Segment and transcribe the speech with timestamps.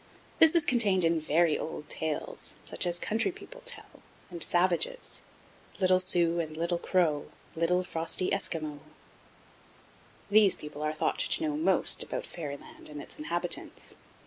[0.39, 5.21] This is contained in very old tales, such as country people tell, and savages:
[5.79, 8.79] 'Little Sioux and little Crow, Little frosty Eskimo.'
[10.27, 13.95] These people are thought to know most about fairyland and its inhabitants.